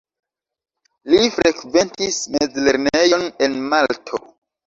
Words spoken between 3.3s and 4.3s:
en Malto.